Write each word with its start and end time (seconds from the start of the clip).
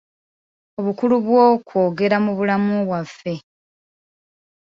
Obukulu 0.79 1.15
bw’okwogera 1.25 2.17
mu 2.25 2.31
bulamu 2.37 2.75
bwaffe. 2.87 3.33